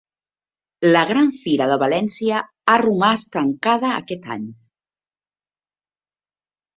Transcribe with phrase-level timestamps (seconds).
[0.93, 2.39] La Gran Fira de València
[2.73, 4.49] ha romàs tancada aquest any